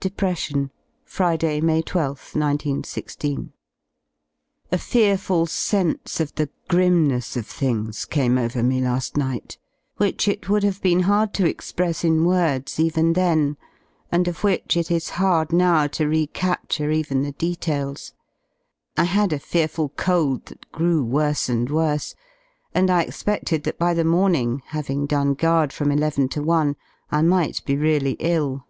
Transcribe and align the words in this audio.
DEPRESSION 0.00 0.70
Friday, 1.06 1.58
May 1.62 1.80
I2th, 1.80 2.36
1916. 2.36 3.50
A 4.70 4.76
fea 4.78 5.14
rful 5.14 5.48
senseof 5.48 6.34
thcgrimnessof 6.34 7.46
things 7.46 8.04
came 8.04 8.36
over 8.36 8.60
mela^ 8.60 9.10
ni^ht, 9.12 9.56
which 9.96 10.28
it 10.28 10.42
woTiH 10.42 10.62
have 10.64 10.82
been 10.82 11.00
hard 11.04 11.32
to 11.32 11.46
express 11.48 12.04
in 12.04 12.26
words 12.26 12.78
even 12.78 13.14
then, 13.14 13.56
and 14.12 14.28
of 14.28 14.44
which 14.44 14.76
it 14.76 14.90
is 14.90 15.08
hard 15.16 15.50
now 15.50 15.86
to 15.86 16.06
recapture 16.06 16.90
even 16.90 17.22
the 17.22 17.32
details. 17.32 18.12
I 18.98 19.04
had 19.04 19.32
a 19.32 19.38
fearful 19.38 19.88
cold 19.96 20.44
that 20.44 20.70
grew 20.72 21.02
worse 21.02 21.48
and 21.48 21.70
worse, 21.70 22.14
and 22.74 22.90
I 22.90 23.02
expefted 23.06 23.62
that 23.64 23.78
by 23.78 23.94
the 23.94 24.04
morning, 24.04 24.60
having 24.66 25.06
done 25.06 25.32
guard 25.32 25.72
from 25.72 25.90
eleven 25.90 26.28
to 26.36 26.42
one, 26.42 26.76
I 27.10 27.22
might 27.22 27.62
be 27.64 27.78
really 27.78 28.16
ill. 28.20 28.66